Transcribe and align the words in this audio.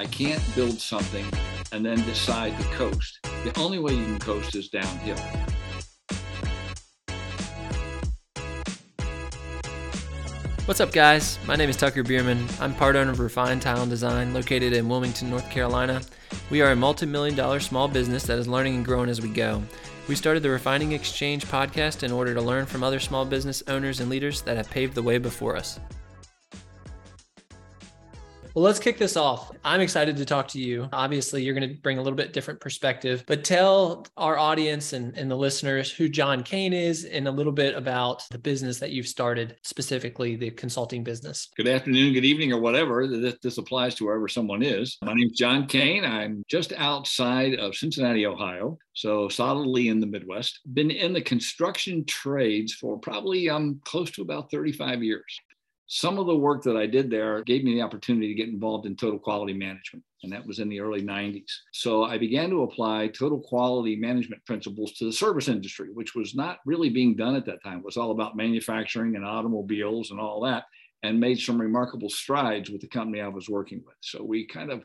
I 0.00 0.06
can't 0.06 0.42
build 0.54 0.80
something 0.80 1.26
and 1.72 1.84
then 1.84 2.02
decide 2.06 2.56
to 2.58 2.64
coast. 2.68 3.18
The 3.44 3.52
only 3.60 3.78
way 3.78 3.92
you 3.92 4.02
can 4.02 4.18
coast 4.18 4.56
is 4.56 4.70
downhill. 4.70 5.18
What's 10.64 10.80
up, 10.80 10.90
guys? 10.92 11.38
My 11.46 11.54
name 11.54 11.68
is 11.68 11.76
Tucker 11.76 12.02
Bierman. 12.02 12.48
I'm 12.60 12.74
part 12.76 12.96
owner 12.96 13.10
of 13.10 13.20
Refined 13.20 13.60
Tile 13.60 13.82
and 13.82 13.90
Design, 13.90 14.32
located 14.32 14.72
in 14.72 14.88
Wilmington, 14.88 15.28
North 15.28 15.50
Carolina. 15.50 16.00
We 16.48 16.62
are 16.62 16.70
a 16.70 16.76
multi 16.76 17.04
million 17.04 17.36
dollar 17.36 17.60
small 17.60 17.86
business 17.86 18.22
that 18.22 18.38
is 18.38 18.48
learning 18.48 18.76
and 18.76 18.84
growing 18.86 19.10
as 19.10 19.20
we 19.20 19.28
go. 19.28 19.62
We 20.08 20.14
started 20.14 20.42
the 20.42 20.48
Refining 20.48 20.92
Exchange 20.92 21.44
podcast 21.44 22.04
in 22.04 22.10
order 22.10 22.32
to 22.32 22.40
learn 22.40 22.64
from 22.64 22.82
other 22.82 23.00
small 23.00 23.26
business 23.26 23.62
owners 23.68 24.00
and 24.00 24.08
leaders 24.08 24.40
that 24.42 24.56
have 24.56 24.70
paved 24.70 24.94
the 24.94 25.02
way 25.02 25.18
before 25.18 25.58
us. 25.58 25.78
Well, 28.54 28.64
let's 28.64 28.80
kick 28.80 28.98
this 28.98 29.16
off. 29.16 29.52
I'm 29.64 29.80
excited 29.80 30.16
to 30.16 30.24
talk 30.24 30.48
to 30.48 30.60
you. 30.60 30.88
Obviously, 30.92 31.44
you're 31.44 31.54
going 31.54 31.68
to 31.68 31.80
bring 31.82 31.98
a 31.98 32.02
little 32.02 32.16
bit 32.16 32.32
different 32.32 32.58
perspective, 32.58 33.22
but 33.28 33.44
tell 33.44 34.06
our 34.16 34.38
audience 34.38 34.92
and, 34.92 35.16
and 35.16 35.30
the 35.30 35.36
listeners 35.36 35.92
who 35.92 36.08
John 36.08 36.42
Cain 36.42 36.72
is 36.72 37.04
and 37.04 37.28
a 37.28 37.30
little 37.30 37.52
bit 37.52 37.76
about 37.76 38.24
the 38.32 38.38
business 38.38 38.80
that 38.80 38.90
you've 38.90 39.06
started, 39.06 39.56
specifically 39.62 40.34
the 40.34 40.50
consulting 40.50 41.04
business. 41.04 41.48
Good 41.56 41.68
afternoon, 41.68 42.12
good 42.12 42.24
evening, 42.24 42.52
or 42.52 42.60
whatever. 42.60 43.06
This, 43.06 43.36
this 43.40 43.58
applies 43.58 43.94
to 43.96 44.06
wherever 44.06 44.26
someone 44.26 44.64
is. 44.64 44.98
My 45.04 45.14
name 45.14 45.28
is 45.28 45.38
John 45.38 45.68
Cain. 45.68 46.04
I'm 46.04 46.42
just 46.48 46.72
outside 46.76 47.54
of 47.54 47.76
Cincinnati, 47.76 48.26
Ohio. 48.26 48.78
So 48.94 49.28
solidly 49.28 49.88
in 49.88 50.00
the 50.00 50.08
Midwest. 50.08 50.58
Been 50.74 50.90
in 50.90 51.12
the 51.12 51.22
construction 51.22 52.04
trades 52.04 52.74
for 52.74 52.98
probably 52.98 53.48
um, 53.48 53.80
close 53.84 54.10
to 54.12 54.22
about 54.22 54.50
35 54.50 55.04
years 55.04 55.40
some 55.92 56.20
of 56.20 56.26
the 56.26 56.36
work 56.36 56.62
that 56.62 56.76
I 56.76 56.86
did 56.86 57.10
there 57.10 57.42
gave 57.42 57.64
me 57.64 57.74
the 57.74 57.82
opportunity 57.82 58.28
to 58.28 58.34
get 58.34 58.48
involved 58.48 58.86
in 58.86 58.94
total 58.94 59.18
quality 59.18 59.52
management. 59.52 60.04
And 60.22 60.32
that 60.32 60.46
was 60.46 60.60
in 60.60 60.68
the 60.68 60.78
early 60.78 61.02
90s. 61.02 61.50
So 61.72 62.04
I 62.04 62.16
began 62.16 62.48
to 62.50 62.62
apply 62.62 63.08
total 63.08 63.40
quality 63.40 63.96
management 63.96 64.44
principles 64.46 64.92
to 64.92 65.06
the 65.06 65.12
service 65.12 65.48
industry, 65.48 65.88
which 65.92 66.14
was 66.14 66.32
not 66.32 66.60
really 66.64 66.90
being 66.90 67.16
done 67.16 67.34
at 67.34 67.44
that 67.46 67.60
time. 67.64 67.78
It 67.78 67.84
was 67.84 67.96
all 67.96 68.12
about 68.12 68.36
manufacturing 68.36 69.16
and 69.16 69.26
automobiles 69.26 70.12
and 70.12 70.20
all 70.20 70.40
that, 70.42 70.66
and 71.02 71.18
made 71.18 71.40
some 71.40 71.60
remarkable 71.60 72.08
strides 72.08 72.70
with 72.70 72.82
the 72.82 72.86
company 72.86 73.20
I 73.20 73.26
was 73.26 73.48
working 73.48 73.82
with. 73.84 73.96
So 73.98 74.22
we 74.22 74.46
kind 74.46 74.70
of 74.70 74.84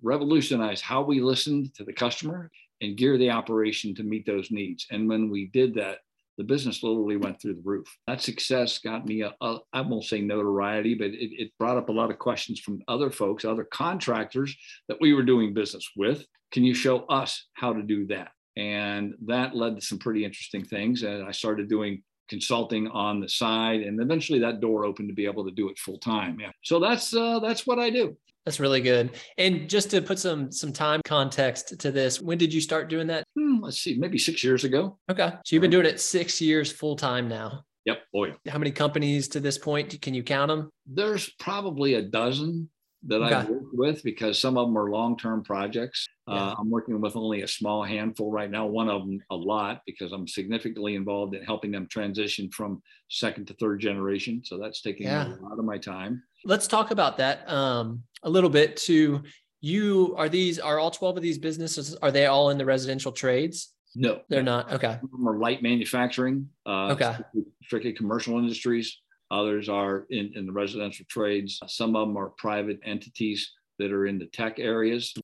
revolutionized 0.00 0.82
how 0.82 1.02
we 1.02 1.20
listened 1.20 1.74
to 1.74 1.84
the 1.84 1.92
customer 1.92 2.50
and 2.80 2.96
gear 2.96 3.18
the 3.18 3.28
operation 3.28 3.94
to 3.96 4.02
meet 4.02 4.24
those 4.24 4.50
needs. 4.50 4.86
And 4.90 5.10
when 5.10 5.28
we 5.28 5.48
did 5.48 5.74
that, 5.74 5.98
the 6.38 6.44
business 6.44 6.84
literally 6.84 7.16
went 7.16 7.42
through 7.42 7.54
the 7.54 7.62
roof. 7.64 7.86
That 8.06 8.22
success 8.22 8.78
got 8.78 9.04
me, 9.04 9.22
a, 9.22 9.34
a, 9.40 9.58
I 9.72 9.80
won't 9.80 10.04
say 10.04 10.20
notoriety, 10.20 10.94
but 10.94 11.08
it, 11.08 11.30
it 11.42 11.52
brought 11.58 11.76
up 11.76 11.88
a 11.88 11.92
lot 11.92 12.10
of 12.10 12.18
questions 12.18 12.60
from 12.60 12.80
other 12.86 13.10
folks, 13.10 13.44
other 13.44 13.64
contractors 13.64 14.56
that 14.88 14.98
we 15.00 15.12
were 15.12 15.24
doing 15.24 15.52
business 15.52 15.90
with. 15.96 16.24
Can 16.52 16.64
you 16.64 16.74
show 16.74 17.00
us 17.06 17.46
how 17.54 17.72
to 17.72 17.82
do 17.82 18.06
that? 18.06 18.30
And 18.56 19.14
that 19.26 19.54
led 19.54 19.76
to 19.76 19.82
some 19.82 19.98
pretty 19.98 20.24
interesting 20.24 20.64
things. 20.64 21.02
And 21.02 21.24
I 21.24 21.32
started 21.32 21.68
doing 21.68 22.02
consulting 22.28 22.88
on 22.88 23.20
the 23.20 23.28
side, 23.28 23.80
and 23.80 24.00
eventually 24.00 24.38
that 24.40 24.60
door 24.60 24.84
opened 24.84 25.08
to 25.08 25.14
be 25.14 25.26
able 25.26 25.44
to 25.44 25.50
do 25.50 25.68
it 25.68 25.78
full 25.78 25.98
time. 25.98 26.38
Yeah. 26.40 26.50
So 26.62 26.78
that's 26.78 27.14
uh, 27.14 27.40
that's 27.40 27.66
what 27.66 27.78
I 27.78 27.90
do. 27.90 28.16
That's 28.44 28.60
really 28.60 28.80
good. 28.80 29.10
And 29.36 29.68
just 29.68 29.90
to 29.90 30.00
put 30.00 30.18
some 30.18 30.50
some 30.50 30.72
time 30.72 31.02
context 31.04 31.78
to 31.80 31.90
this, 31.90 32.20
when 32.20 32.38
did 32.38 32.52
you 32.54 32.60
start 32.60 32.88
doing 32.88 33.06
that? 33.08 33.24
Hmm, 33.36 33.62
let's 33.62 33.78
see, 33.78 33.96
maybe 33.98 34.18
six 34.18 34.42
years 34.42 34.64
ago. 34.64 34.98
Okay, 35.10 35.30
so 35.44 35.54
you've 35.54 35.62
been 35.62 35.70
doing 35.70 35.86
it 35.86 36.00
six 36.00 36.40
years 36.40 36.72
full 36.72 36.96
time 36.96 37.28
now. 37.28 37.64
Yep. 37.84 38.02
Oh 38.14 38.24
yeah. 38.24 38.34
How 38.48 38.58
many 38.58 38.70
companies 38.70 39.28
to 39.28 39.40
this 39.40 39.58
point? 39.58 40.00
Can 40.02 40.14
you 40.14 40.22
count 40.22 40.48
them? 40.48 40.70
There's 40.86 41.30
probably 41.38 41.94
a 41.94 42.02
dozen 42.02 42.68
that 43.06 43.22
okay. 43.22 43.34
I've 43.34 43.48
worked 43.48 43.74
with 43.74 44.02
because 44.02 44.40
some 44.40 44.58
of 44.58 44.66
them 44.66 44.76
are 44.76 44.90
long-term 44.90 45.44
projects. 45.44 46.06
Yeah. 46.26 46.34
Uh, 46.34 46.54
I'm 46.58 46.70
working 46.70 47.00
with 47.00 47.16
only 47.16 47.42
a 47.42 47.48
small 47.48 47.84
handful 47.84 48.30
right 48.30 48.50
now. 48.50 48.66
One 48.66 48.88
of 48.88 49.02
them 49.02 49.20
a 49.30 49.36
lot 49.36 49.82
because 49.86 50.12
I'm 50.12 50.26
significantly 50.26 50.96
involved 50.96 51.34
in 51.34 51.44
helping 51.44 51.70
them 51.70 51.86
transition 51.88 52.50
from 52.50 52.82
second 53.08 53.46
to 53.48 53.54
third 53.54 53.80
generation. 53.80 54.42
So 54.44 54.58
that's 54.58 54.82
taking 54.82 55.06
yeah. 55.06 55.28
a 55.28 55.42
lot 55.42 55.58
of 55.58 55.64
my 55.64 55.78
time. 55.78 56.22
Let's 56.44 56.66
talk 56.66 56.90
about 56.90 57.18
that 57.18 57.48
um, 57.50 58.02
a 58.24 58.30
little 58.30 58.50
bit. 58.50 58.76
To 58.78 59.22
you, 59.60 60.14
are 60.16 60.28
these 60.28 60.58
are 60.58 60.78
all 60.78 60.90
12 60.90 61.16
of 61.16 61.22
these 61.22 61.38
businesses? 61.38 61.94
Are 61.96 62.10
they 62.10 62.26
all 62.26 62.50
in 62.50 62.58
the 62.58 62.64
residential 62.64 63.12
trades? 63.12 63.74
No, 63.94 64.20
they're 64.28 64.42
not. 64.42 64.72
Okay, 64.72 64.98
some 65.00 65.28
are 65.28 65.38
light 65.38 65.62
manufacturing. 65.62 66.48
Uh, 66.66 66.92
okay, 66.92 67.16
strictly 67.62 67.92
commercial 67.92 68.38
industries. 68.38 68.98
Others 69.30 69.68
are 69.68 70.06
in, 70.10 70.32
in 70.34 70.46
the 70.46 70.52
residential 70.52 71.04
trades. 71.08 71.60
Some 71.66 71.94
of 71.96 72.08
them 72.08 72.16
are 72.16 72.30
private 72.30 72.80
entities 72.84 73.52
that 73.78 73.92
are 73.92 74.06
in 74.06 74.18
the 74.18 74.26
tech 74.26 74.58
areas. 74.58 75.14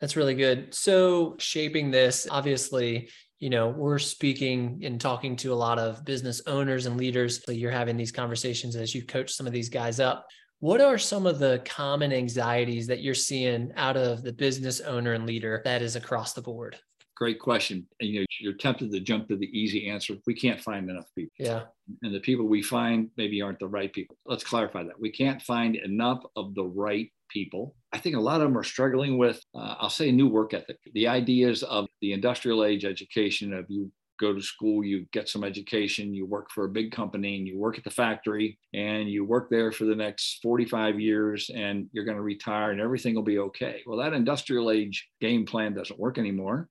That's 0.00 0.16
really 0.16 0.34
good. 0.34 0.74
So, 0.74 1.36
shaping 1.38 1.90
this, 1.90 2.26
obviously, 2.30 3.08
you 3.38 3.50
know, 3.50 3.68
we're 3.68 3.98
speaking 3.98 4.80
and 4.84 5.00
talking 5.00 5.36
to 5.36 5.52
a 5.52 5.54
lot 5.54 5.78
of 5.78 6.04
business 6.04 6.40
owners 6.46 6.86
and 6.86 6.96
leaders. 6.96 7.42
So 7.44 7.52
you're 7.52 7.70
having 7.70 7.96
these 7.96 8.12
conversations 8.12 8.76
as 8.76 8.94
you 8.94 9.04
coach 9.04 9.32
some 9.32 9.46
of 9.46 9.52
these 9.52 9.68
guys 9.68 10.00
up. 10.00 10.26
What 10.60 10.80
are 10.80 10.96
some 10.96 11.26
of 11.26 11.38
the 11.38 11.60
common 11.66 12.12
anxieties 12.12 12.86
that 12.86 13.02
you're 13.02 13.14
seeing 13.14 13.72
out 13.76 13.96
of 13.96 14.22
the 14.22 14.32
business 14.32 14.80
owner 14.80 15.12
and 15.12 15.26
leader 15.26 15.60
that 15.64 15.82
is 15.82 15.96
across 15.96 16.32
the 16.32 16.40
board? 16.40 16.78
Great 17.16 17.40
question. 17.40 17.86
And 18.00 18.10
you 18.10 18.20
know, 18.20 18.26
you're 18.40 18.52
tempted 18.52 18.92
to 18.92 19.00
jump 19.00 19.28
to 19.28 19.36
the 19.36 19.46
easy 19.58 19.88
answer. 19.88 20.14
We 20.26 20.34
can't 20.34 20.60
find 20.60 20.88
enough 20.90 21.06
people. 21.14 21.32
Yeah. 21.38 21.62
And 22.02 22.14
the 22.14 22.20
people 22.20 22.46
we 22.46 22.62
find 22.62 23.10
maybe 23.16 23.40
aren't 23.40 23.58
the 23.58 23.68
right 23.68 23.92
people. 23.92 24.16
Let's 24.26 24.44
clarify 24.44 24.82
that. 24.84 25.00
We 25.00 25.10
can't 25.10 25.40
find 25.40 25.76
enough 25.76 26.22
of 26.36 26.54
the 26.54 26.64
right 26.64 27.10
people. 27.30 27.74
I 27.92 27.98
think 27.98 28.16
a 28.16 28.20
lot 28.20 28.40
of 28.40 28.48
them 28.48 28.58
are 28.58 28.64
struggling 28.64 29.16
with, 29.16 29.40
uh, 29.54 29.76
I'll 29.78 29.90
say, 29.90 30.12
new 30.12 30.28
work 30.28 30.52
ethic. 30.52 30.78
The 30.92 31.08
ideas 31.08 31.62
of 31.62 31.86
the 32.02 32.12
industrial 32.12 32.64
age 32.64 32.84
education 32.84 33.54
of 33.54 33.64
you 33.68 33.90
go 34.18 34.34
to 34.34 34.40
school, 34.40 34.84
you 34.84 35.06
get 35.12 35.28
some 35.28 35.44
education, 35.44 36.14
you 36.14 36.26
work 36.26 36.50
for 36.50 36.64
a 36.64 36.70
big 36.70 36.92
company, 36.92 37.36
and 37.36 37.46
you 37.46 37.58
work 37.58 37.78
at 37.78 37.84
the 37.84 37.90
factory, 37.90 38.58
and 38.72 39.10
you 39.10 39.24
work 39.24 39.50
there 39.50 39.72
for 39.72 39.84
the 39.84 39.94
next 39.94 40.40
45 40.42 40.98
years, 41.00 41.50
and 41.54 41.88
you're 41.92 42.04
going 42.04 42.16
to 42.16 42.22
retire, 42.22 42.70
and 42.70 42.80
everything 42.80 43.14
will 43.14 43.22
be 43.22 43.38
okay. 43.38 43.82
Well, 43.86 43.98
that 43.98 44.14
industrial 44.14 44.70
age 44.70 45.06
game 45.20 45.44
plan 45.44 45.74
doesn't 45.74 46.00
work 46.00 46.18
anymore. 46.18 46.68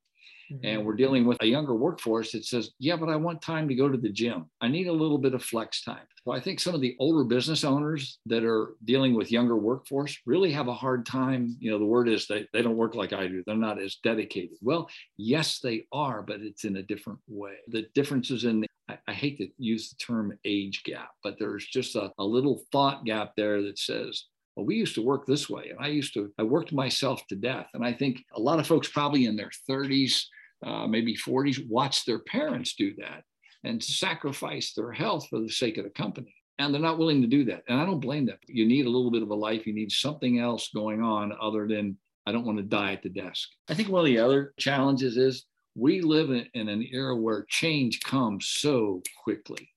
Mm-hmm. 0.51 0.65
And 0.65 0.85
we're 0.85 0.95
dealing 0.95 1.25
with 1.25 1.41
a 1.41 1.47
younger 1.47 1.75
workforce 1.75 2.31
that 2.31 2.45
says, 2.45 2.71
yeah, 2.79 2.95
but 2.95 3.09
I 3.09 3.15
want 3.15 3.41
time 3.41 3.67
to 3.67 3.75
go 3.75 3.89
to 3.89 3.97
the 3.97 4.09
gym. 4.09 4.45
I 4.61 4.67
need 4.67 4.87
a 4.87 4.93
little 4.93 5.17
bit 5.17 5.33
of 5.33 5.43
flex 5.43 5.83
time. 5.83 6.05
So 6.23 6.31
I 6.31 6.39
think 6.39 6.59
some 6.59 6.75
of 6.75 6.81
the 6.81 6.95
older 6.99 7.23
business 7.23 7.63
owners 7.63 8.19
that 8.25 8.43
are 8.43 8.75
dealing 8.83 9.15
with 9.15 9.31
younger 9.31 9.57
workforce 9.57 10.17
really 10.25 10.51
have 10.51 10.67
a 10.67 10.73
hard 10.73 11.05
time. 11.05 11.55
You 11.59 11.71
know, 11.71 11.79
the 11.79 11.85
word 11.85 12.09
is 12.09 12.27
they, 12.27 12.47
they 12.53 12.61
don't 12.61 12.77
work 12.77 12.95
like 12.95 13.13
I 13.13 13.27
do. 13.27 13.43
They're 13.45 13.55
not 13.55 13.81
as 13.81 13.97
dedicated. 14.03 14.57
Well, 14.61 14.89
yes, 15.17 15.59
they 15.59 15.85
are, 15.91 16.21
but 16.21 16.41
it's 16.41 16.63
in 16.63 16.77
a 16.77 16.83
different 16.83 17.19
way. 17.27 17.55
The 17.67 17.87
differences 17.93 18.45
in 18.45 18.61
the 18.61 18.67
I, 18.87 18.97
I 19.07 19.13
hate 19.13 19.37
to 19.39 19.47
use 19.57 19.89
the 19.89 19.95
term 19.95 20.37
age 20.45 20.83
gap, 20.83 21.09
but 21.23 21.37
there's 21.39 21.65
just 21.65 21.95
a, 21.95 22.11
a 22.19 22.23
little 22.23 22.63
thought 22.71 23.05
gap 23.05 23.33
there 23.35 23.61
that 23.63 23.79
says, 23.79 24.25
well, 24.55 24.65
we 24.65 24.75
used 24.75 24.95
to 24.95 25.01
work 25.01 25.25
this 25.25 25.49
way. 25.49 25.69
And 25.69 25.79
I 25.79 25.87
used 25.87 26.13
to, 26.13 26.31
I 26.39 26.43
worked 26.43 26.71
myself 26.71 27.25
to 27.27 27.35
death. 27.35 27.67
And 27.73 27.83
I 27.85 27.93
think 27.93 28.23
a 28.33 28.39
lot 28.39 28.59
of 28.59 28.67
folks 28.67 28.87
probably 28.87 29.25
in 29.25 29.35
their 29.35 29.51
30s, 29.69 30.23
uh, 30.65 30.87
maybe 30.87 31.15
40s, 31.15 31.67
watch 31.67 32.05
their 32.05 32.19
parents 32.19 32.75
do 32.75 32.93
that 32.97 33.23
and 33.63 33.83
sacrifice 33.83 34.73
their 34.73 34.91
health 34.91 35.27
for 35.29 35.39
the 35.39 35.49
sake 35.49 35.77
of 35.77 35.83
the 35.83 35.89
company. 35.89 36.33
And 36.57 36.73
they're 36.73 36.81
not 36.81 36.97
willing 36.97 37.21
to 37.21 37.27
do 37.27 37.43
that. 37.45 37.63
And 37.67 37.81
I 37.81 37.85
don't 37.85 37.99
blame 37.99 38.25
them. 38.25 38.37
You 38.47 38.65
need 38.65 38.85
a 38.85 38.89
little 38.89 39.11
bit 39.11 39.23
of 39.23 39.29
a 39.29 39.35
life. 39.35 39.67
You 39.67 39.73
need 39.73 39.91
something 39.91 40.39
else 40.39 40.69
going 40.73 41.01
on 41.01 41.33
other 41.41 41.67
than, 41.67 41.97
I 42.25 42.31
don't 42.31 42.45
want 42.45 42.57
to 42.59 42.63
die 42.63 42.93
at 42.93 43.03
the 43.03 43.09
desk. 43.09 43.49
I 43.69 43.73
think 43.73 43.89
one 43.89 43.99
of 43.99 44.05
the 44.05 44.19
other 44.19 44.53
challenges 44.57 45.17
is 45.17 45.45
we 45.75 45.99
live 45.99 46.29
in, 46.29 46.47
in 46.53 46.69
an 46.69 46.87
era 46.91 47.15
where 47.15 47.45
change 47.49 47.99
comes 48.01 48.47
so 48.47 49.01
quickly. 49.21 49.69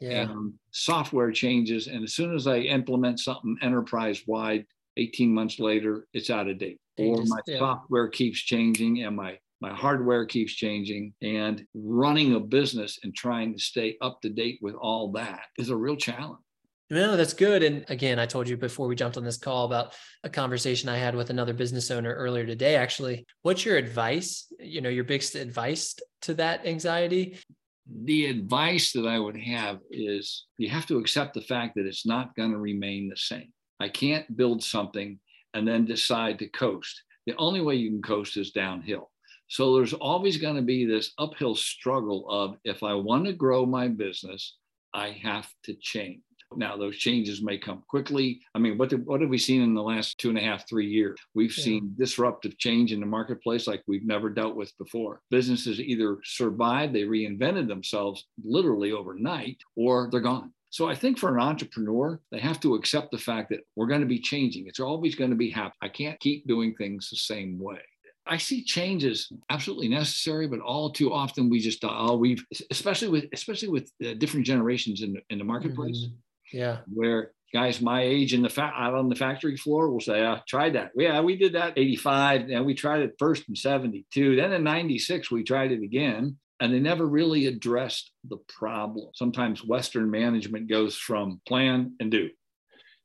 Yeah. 0.00 0.22
And 0.22 0.54
software 0.70 1.32
changes. 1.32 1.86
And 1.86 2.04
as 2.04 2.14
soon 2.14 2.34
as 2.34 2.46
I 2.46 2.58
implement 2.58 3.20
something 3.20 3.56
enterprise 3.62 4.22
wide, 4.26 4.66
18 4.96 5.32
months 5.32 5.58
later, 5.58 6.06
it's 6.12 6.30
out 6.30 6.48
of 6.48 6.58
date. 6.58 6.80
They 6.96 7.06
or 7.06 7.18
just, 7.18 7.30
my 7.30 7.40
yeah. 7.46 7.58
software 7.58 8.08
keeps 8.08 8.40
changing 8.40 9.02
and 9.02 9.16
my 9.16 9.38
my 9.60 9.72
hardware 9.72 10.26
keeps 10.26 10.52
changing 10.52 11.14
and 11.22 11.64
running 11.74 12.34
a 12.34 12.40
business 12.40 12.98
and 13.02 13.14
trying 13.14 13.54
to 13.54 13.58
stay 13.58 13.96
up 14.02 14.20
to 14.20 14.28
date 14.28 14.58
with 14.60 14.74
all 14.74 15.12
that 15.12 15.44
is 15.56 15.70
a 15.70 15.76
real 15.76 15.96
challenge 15.96 16.44
no, 16.90 17.16
that's 17.16 17.32
good. 17.32 17.62
And 17.62 17.84
again, 17.88 18.18
I 18.18 18.26
told 18.26 18.48
you 18.48 18.56
before 18.56 18.86
we 18.86 18.94
jumped 18.94 19.16
on 19.16 19.24
this 19.24 19.38
call 19.38 19.64
about 19.64 19.94
a 20.22 20.28
conversation 20.28 20.88
I 20.88 20.98
had 20.98 21.14
with 21.14 21.30
another 21.30 21.54
business 21.54 21.90
owner 21.90 22.12
earlier 22.12 22.44
today. 22.44 22.76
Actually, 22.76 23.26
what's 23.42 23.64
your 23.64 23.76
advice? 23.76 24.52
You 24.60 24.82
know, 24.82 24.90
your 24.90 25.04
biggest 25.04 25.34
advice 25.34 25.96
to 26.22 26.34
that 26.34 26.66
anxiety? 26.66 27.38
The 27.86 28.26
advice 28.26 28.92
that 28.92 29.06
I 29.06 29.18
would 29.18 29.36
have 29.36 29.80
is 29.90 30.46
you 30.58 30.70
have 30.70 30.86
to 30.86 30.98
accept 30.98 31.34
the 31.34 31.42
fact 31.42 31.74
that 31.74 31.86
it's 31.86 32.06
not 32.06 32.34
going 32.34 32.50
to 32.52 32.58
remain 32.58 33.08
the 33.08 33.16
same. 33.16 33.52
I 33.80 33.88
can't 33.88 34.36
build 34.36 34.62
something 34.62 35.18
and 35.52 35.68
then 35.68 35.84
decide 35.84 36.38
to 36.38 36.48
coast. 36.48 37.02
The 37.26 37.36
only 37.36 37.60
way 37.60 37.76
you 37.76 37.90
can 37.90 38.02
coast 38.02 38.36
is 38.36 38.52
downhill. 38.52 39.10
So 39.48 39.76
there's 39.76 39.92
always 39.92 40.38
going 40.38 40.56
to 40.56 40.62
be 40.62 40.86
this 40.86 41.12
uphill 41.18 41.54
struggle 41.54 42.26
of 42.30 42.56
if 42.64 42.82
I 42.82 42.94
want 42.94 43.26
to 43.26 43.32
grow 43.32 43.66
my 43.66 43.88
business, 43.88 44.56
I 44.94 45.10
have 45.22 45.48
to 45.64 45.74
change. 45.74 46.22
Now, 46.56 46.76
those 46.76 46.96
changes 46.96 47.42
may 47.42 47.58
come 47.58 47.82
quickly. 47.88 48.40
I 48.54 48.58
mean, 48.58 48.78
what, 48.78 48.90
did, 48.90 49.06
what 49.06 49.20
have 49.20 49.30
we 49.30 49.38
seen 49.38 49.62
in 49.62 49.74
the 49.74 49.82
last 49.82 50.18
two 50.18 50.28
and 50.28 50.38
a 50.38 50.42
half, 50.42 50.68
three 50.68 50.86
years? 50.86 51.18
We've 51.34 51.56
yeah. 51.56 51.64
seen 51.64 51.94
disruptive 51.98 52.58
change 52.58 52.92
in 52.92 53.00
the 53.00 53.06
marketplace 53.06 53.66
like 53.66 53.82
we've 53.86 54.06
never 54.06 54.30
dealt 54.30 54.56
with 54.56 54.76
before. 54.78 55.20
Businesses 55.30 55.80
either 55.80 56.18
survived, 56.24 56.94
they 56.94 57.02
reinvented 57.02 57.68
themselves 57.68 58.26
literally 58.44 58.92
overnight, 58.92 59.58
or 59.76 60.08
they're 60.10 60.20
gone. 60.20 60.52
So 60.70 60.88
I 60.88 60.94
think 60.96 61.18
for 61.18 61.32
an 61.32 61.40
entrepreneur, 61.40 62.18
they 62.32 62.40
have 62.40 62.58
to 62.60 62.74
accept 62.74 63.12
the 63.12 63.18
fact 63.18 63.50
that 63.50 63.60
we're 63.76 63.86
going 63.86 64.00
to 64.00 64.06
be 64.06 64.18
changing. 64.18 64.66
It's 64.66 64.80
always 64.80 65.14
going 65.14 65.30
to 65.30 65.36
be 65.36 65.50
happening. 65.50 65.78
I 65.82 65.88
can't 65.88 66.18
keep 66.18 66.48
doing 66.48 66.74
things 66.74 67.08
the 67.08 67.16
same 67.16 67.60
way. 67.60 67.78
I 68.26 68.38
see 68.38 68.64
changes 68.64 69.30
absolutely 69.50 69.88
necessary, 69.88 70.48
but 70.48 70.60
all 70.60 70.90
too 70.90 71.12
often 71.12 71.50
we 71.50 71.60
just 71.60 71.84
oh 71.84 72.16
we've 72.16 72.42
especially 72.70 73.08
with 73.08 73.26
especially 73.32 73.68
with 73.68 73.90
different 74.18 74.46
generations 74.46 75.02
in 75.02 75.12
the, 75.12 75.20
in 75.28 75.38
the 75.38 75.44
marketplace. 75.44 76.06
Mm-hmm. 76.06 76.16
Yeah, 76.54 76.78
where 76.86 77.32
guys 77.52 77.80
my 77.80 78.02
age 78.02 78.32
in 78.32 78.42
the 78.42 78.48
fa- 78.48 78.72
out 78.74 78.94
on 78.94 79.08
the 79.08 79.16
factory 79.16 79.56
floor 79.56 79.90
will 79.90 80.00
say, 80.00 80.24
ah, 80.24 80.36
"I 80.36 80.42
tried 80.46 80.74
that. 80.74 80.92
Yeah, 80.96 81.20
we 81.20 81.36
did 81.36 81.54
that 81.54 81.76
85, 81.76 82.48
and 82.50 82.64
we 82.64 82.74
tried 82.74 83.02
it 83.02 83.14
first 83.18 83.48
in 83.48 83.56
72. 83.56 84.36
Then 84.36 84.52
in 84.52 84.62
96 84.62 85.30
we 85.30 85.42
tried 85.42 85.72
it 85.72 85.82
again." 85.82 86.38
And 86.60 86.72
they 86.72 86.78
never 86.78 87.04
really 87.04 87.46
addressed 87.46 88.12
the 88.22 88.38
problem. 88.48 89.10
Sometimes 89.14 89.64
Western 89.64 90.08
management 90.08 90.68
goes 90.68 90.96
from 90.96 91.40
plan 91.46 91.96
and 91.98 92.12
do. 92.12 92.30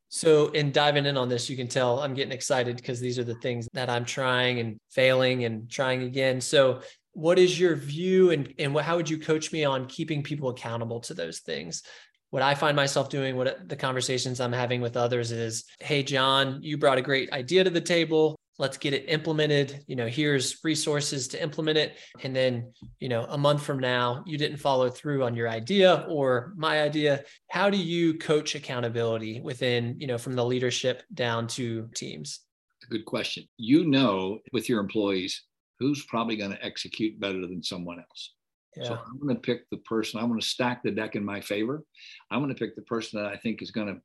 So, 0.10 0.48
in 0.50 0.72
diving 0.72 1.06
in 1.06 1.18
on 1.18 1.30
this, 1.30 1.50
you 1.50 1.58
can 1.58 1.68
tell 1.68 2.00
I'm 2.00 2.14
getting 2.14 2.32
excited 2.32 2.78
because 2.78 3.00
these 3.00 3.20
are 3.20 3.24
the 3.24 3.36
things 3.36 3.68
that 3.74 3.90
I'm 3.90 4.06
trying 4.06 4.60
and 4.60 4.78
failing 4.90 5.46
and 5.46 5.70
trying 5.70 6.04
again. 6.04 6.42
So, 6.42 6.82
what 7.14 7.38
is 7.38 7.60
your 7.60 7.76
view 7.76 8.32
and, 8.32 8.54
and 8.58 8.74
what, 8.74 8.86
how 8.86 8.96
would 8.96 9.10
you 9.10 9.20
coach 9.20 9.52
me 9.52 9.66
on 9.66 9.88
keeping 9.88 10.24
people 10.24 10.50
accountable 10.50 11.00
to 11.02 11.14
those 11.14 11.40
things? 11.40 11.84
What 12.32 12.44
I 12.44 12.54
find 12.54 12.76
myself 12.76 13.10
doing, 13.10 13.36
what 13.36 13.68
the 13.68 13.76
conversations 13.76 14.40
I'm 14.40 14.54
having 14.54 14.82
with 14.82 14.96
others 14.96 15.32
is, 15.32 15.66
Hey, 15.80 16.04
John, 16.04 16.60
you 16.62 16.78
brought 16.78 16.98
a 16.98 17.02
great 17.02 17.32
idea 17.32 17.64
to 17.64 17.70
the 17.70 17.82
table. 17.82 18.36
Let's 18.60 18.78
get 18.78 18.94
it 18.94 19.06
implemented. 19.08 19.86
You 19.88 19.96
know 19.96 20.08
here's 20.08 20.60
resources 20.66 21.30
to 21.30 21.42
implement 21.42 21.78
it. 21.78 21.98
And 22.24 22.36
then 22.36 22.74
you 23.00 23.08
know 23.08 23.26
a 23.30 23.38
month 23.38 23.64
from 23.64 23.80
now 23.80 24.22
you 24.28 24.38
didn't 24.38 24.58
follow 24.58 24.90
through 24.90 25.24
on 25.24 25.34
your 25.34 25.48
idea 25.48 26.06
or 26.10 26.54
my 26.58 26.82
idea. 26.82 27.24
How 27.50 27.70
do 27.70 27.78
you 27.78 28.18
coach 28.18 28.56
accountability 28.56 29.40
within 29.40 29.96
you 29.98 30.08
know 30.08 30.18
from 30.18 30.34
the 30.34 30.46
leadership 30.46 31.04
down 31.14 31.48
to 31.48 31.90
teams? 31.96 32.42
Good 32.90 33.06
question. 33.06 33.46
You 33.58 33.86
know 33.86 34.40
with 34.52 34.68
your 34.68 34.82
employees 34.82 35.42
who's 35.80 36.06
probably 36.06 36.36
going 36.36 36.52
to 36.52 36.66
execute 36.66 37.18
better 37.18 37.40
than 37.48 37.64
someone 37.64 38.00
else 38.00 38.34
yeah. 38.76 38.84
so 38.84 38.94
i'm 38.94 39.20
going 39.20 39.36
to 39.36 39.42
pick 39.42 39.70
the 39.70 39.78
person 39.78 40.20
i'm 40.20 40.28
going 40.28 40.40
to 40.40 40.46
stack 40.46 40.84
the 40.84 40.92
deck 40.92 41.16
in 41.16 41.24
my 41.24 41.42
favor 41.42 41.84
i'm 42.32 42.40
going 42.40 42.54
to 42.54 42.60
pick 42.60 42.76
the 42.76 42.82
person 42.84 43.22
that 43.22 43.32
i 43.32 43.36
think 43.38 43.62
is 43.62 43.72
going 43.72 43.88
to 43.88 44.00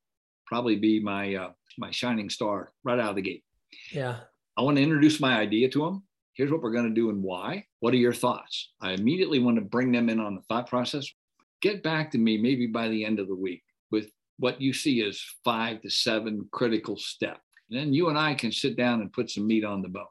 probably 0.47 0.77
be 0.77 1.01
my 1.01 1.35
uh, 1.35 1.51
my 1.79 1.91
shining 1.91 2.29
star 2.29 2.73
right 2.85 2.99
out 2.99 3.11
of 3.11 3.17
the 3.17 3.23
gate 3.23 3.45
yeah 3.93 4.21
I 4.57 4.63
want 4.63 4.77
to 4.77 4.83
introduce 4.83 5.21
my 5.21 5.37
idea 5.37 5.69
to 5.71 5.81
them. 5.81 6.05
Here's 6.35 6.51
what 6.51 6.63
we're 6.63 6.73
going 6.73 6.89
to 6.89 6.95
do 6.95 7.11
and 7.11 7.23
why. 7.23 7.67
What 7.81 7.95
are 7.95 7.99
your 7.99 8.13
thoughts? 8.13 8.73
I 8.81 8.93
immediately 8.93 9.39
want 9.39 9.57
to 9.57 9.63
bring 9.63 9.93
them 9.93 10.09
in 10.09 10.21
on 10.21 10.35
the 10.35 10.43
thought 10.43 10.69
process. 10.69 11.07
Get 11.61 11.83
back 11.83 12.11
to 12.13 12.19
me 12.19 12.39
maybe 12.39 12.67
by 12.67 12.89
the 12.89 13.05
end 13.05 13.19
of 13.19 13.29
the 13.29 13.35
week 13.35 13.63
with 13.91 14.11
what 14.39 14.61
you 14.61 14.73
see 14.73 15.03
as 15.05 15.21
five 15.45 15.81
to 15.83 15.91
seven 15.91 16.49
critical 16.53 16.97
steps. 16.97 17.41
And 17.71 17.79
then 17.79 17.93
you 17.93 18.09
and 18.09 18.19
I 18.19 18.35
can 18.35 18.53
sit 18.53 18.77
down 18.77 19.01
and 19.01 19.13
put 19.13 19.31
some 19.31 19.47
meat 19.47 19.65
on 19.65 19.83
the 19.83 19.89
bones. 19.89 20.09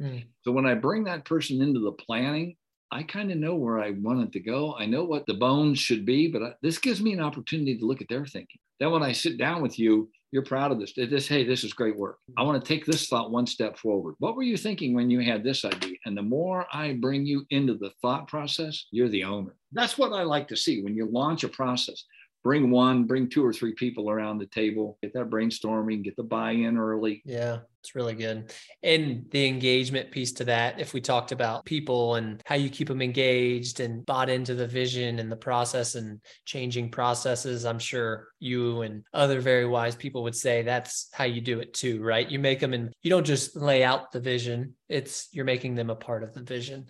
Mm. 0.00 0.24
So 0.42 0.52
when 0.52 0.66
I 0.66 0.74
bring 0.74 1.04
that 1.04 1.24
person 1.24 1.62
into 1.62 1.80
the 1.80 1.92
planning, 1.92 2.56
I 2.92 3.02
kind 3.02 3.32
of 3.32 3.38
know 3.38 3.54
where 3.54 3.80
I 3.80 3.92
wanted 3.92 4.32
to 4.34 4.40
go. 4.40 4.76
I 4.78 4.84
know 4.84 5.02
what 5.02 5.24
the 5.26 5.34
bones 5.34 5.78
should 5.78 6.04
be, 6.04 6.28
but 6.28 6.42
I, 6.42 6.52
this 6.60 6.76
gives 6.76 7.00
me 7.00 7.14
an 7.14 7.20
opportunity 7.20 7.78
to 7.78 7.86
look 7.86 8.02
at 8.02 8.08
their 8.08 8.26
thinking. 8.26 8.60
Then 8.78 8.90
when 8.90 9.02
I 9.02 9.12
sit 9.12 9.38
down 9.38 9.62
with 9.62 9.78
you, 9.78 10.10
you're 10.30 10.42
proud 10.42 10.72
of 10.72 10.78
this. 10.78 10.92
This, 10.94 11.26
hey, 11.26 11.44
this 11.44 11.64
is 11.64 11.72
great 11.72 11.96
work. 11.96 12.18
I 12.36 12.42
want 12.42 12.62
to 12.62 12.68
take 12.68 12.84
this 12.84 13.08
thought 13.08 13.30
one 13.30 13.46
step 13.46 13.78
forward. 13.78 14.14
What 14.18 14.36
were 14.36 14.42
you 14.42 14.58
thinking 14.58 14.94
when 14.94 15.10
you 15.10 15.20
had 15.20 15.42
this 15.42 15.64
idea? 15.64 15.96
And 16.04 16.16
the 16.16 16.22
more 16.22 16.66
I 16.72 16.94
bring 16.94 17.24
you 17.24 17.46
into 17.50 17.74
the 17.74 17.92
thought 18.02 18.28
process, 18.28 18.86
you're 18.90 19.08
the 19.08 19.24
owner. 19.24 19.54
That's 19.72 19.96
what 19.96 20.12
I 20.12 20.22
like 20.22 20.48
to 20.48 20.56
see 20.56 20.82
when 20.82 20.94
you 20.94 21.06
launch 21.06 21.44
a 21.44 21.48
process 21.48 22.04
bring 22.42 22.70
one, 22.70 23.04
bring 23.04 23.28
two 23.28 23.44
or 23.44 23.52
three 23.52 23.72
people 23.72 24.10
around 24.10 24.38
the 24.38 24.46
table, 24.46 24.98
get 25.02 25.12
that 25.14 25.30
brainstorming, 25.30 26.02
get 26.02 26.16
the 26.16 26.22
buy-in 26.22 26.76
early. 26.76 27.22
Yeah, 27.24 27.58
it's 27.80 27.94
really 27.94 28.14
good. 28.14 28.52
And 28.82 29.26
the 29.30 29.46
engagement 29.46 30.10
piece 30.10 30.32
to 30.32 30.44
that, 30.46 30.80
if 30.80 30.92
we 30.92 31.00
talked 31.00 31.30
about 31.30 31.64
people 31.64 32.16
and 32.16 32.42
how 32.44 32.56
you 32.56 32.68
keep 32.68 32.88
them 32.88 33.02
engaged 33.02 33.80
and 33.80 34.04
bought 34.06 34.28
into 34.28 34.54
the 34.54 34.66
vision 34.66 35.20
and 35.20 35.30
the 35.30 35.36
process 35.36 35.94
and 35.94 36.20
changing 36.44 36.90
processes, 36.90 37.64
I'm 37.64 37.78
sure 37.78 38.28
you 38.40 38.82
and 38.82 39.04
other 39.14 39.40
very 39.40 39.66
wise 39.66 39.94
people 39.94 40.24
would 40.24 40.36
say 40.36 40.62
that's 40.62 41.08
how 41.12 41.24
you 41.24 41.40
do 41.40 41.60
it 41.60 41.74
too, 41.74 42.02
right? 42.02 42.28
You 42.28 42.40
make 42.40 42.58
them 42.58 42.72
and 42.72 42.92
you 43.02 43.10
don't 43.10 43.26
just 43.26 43.54
lay 43.56 43.84
out 43.84 44.10
the 44.10 44.20
vision, 44.20 44.74
it's 44.88 45.28
you're 45.32 45.44
making 45.44 45.74
them 45.74 45.90
a 45.90 45.96
part 45.96 46.22
of 46.22 46.34
the 46.34 46.42
vision. 46.42 46.86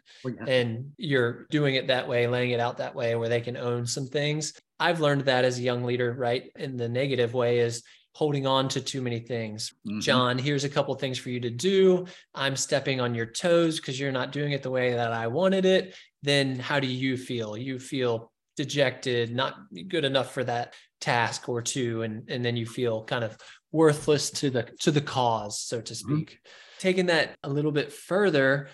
And 0.46 0.93
you're 0.96 1.46
doing 1.50 1.75
it 1.75 1.88
that 1.88 2.08
way, 2.08 2.26
laying 2.26 2.50
it 2.50 2.60
out 2.60 2.78
that 2.78 2.94
way 2.94 3.14
where 3.16 3.28
they 3.28 3.40
can 3.40 3.56
own 3.56 3.87
some 3.87 4.08
things 4.08 4.54
I've 4.82 5.00
learned 5.00 5.26
that 5.26 5.44
as 5.44 5.58
a 5.58 5.62
young 5.62 5.84
leader, 5.84 6.12
right? 6.12 6.50
In 6.56 6.76
the 6.76 6.88
negative 6.88 7.34
way 7.34 7.61
is 7.61 7.84
holding 8.14 8.49
on 8.49 8.69
to 8.70 8.81
too 8.81 9.00
many 9.00 9.20
things. 9.20 9.73
Mm-hmm. 9.87 10.00
John, 10.00 10.38
here's 10.38 10.64
a 10.64 10.69
couple 10.69 10.93
things 10.96 11.19
for 11.19 11.31
you 11.31 11.38
to 11.40 11.50
do. 11.50 12.06
I'm 12.34 12.56
stepping 12.56 13.00
on 13.00 13.14
your 13.14 13.26
toes 13.26 13.79
because 13.79 13.99
you're 13.99 14.11
not 14.11 14.32
doing 14.32 14.52
it 14.52 14.62
the 14.64 14.73
way 14.73 14.93
that 14.93 15.12
I 15.12 15.29
wanted 15.29 15.64
it. 15.64 15.94
Then 16.23 16.58
how 16.58 16.81
do 16.81 16.88
you 16.88 17.17
feel? 17.17 17.56
You 17.56 17.79
feel 17.79 18.32
dejected, 18.56 19.32
not 19.32 19.55
good 19.87 20.05
enough 20.05 20.34
for 20.34 20.43
that 20.44 20.75
task 21.00 21.49
or 21.49 21.61
two 21.61 22.02
and 22.02 22.28
and 22.28 22.44
then 22.44 22.56
you 22.56 22.64
feel 22.64 23.02
kind 23.02 23.25
of 23.25 23.37
worthless 23.73 24.31
to 24.31 24.50
the 24.50 24.62
to 24.78 24.93
the 24.93 25.00
cause 25.00 25.58
so 25.61 25.81
to 25.81 25.94
mm-hmm. 25.94 26.14
speak. 26.14 26.31
Mm-hmm. 26.31 26.78
Taking 26.81 27.06
that 27.06 27.37
a 27.44 27.49
little 27.49 27.73
bit 27.73 27.93
further, 27.93 28.69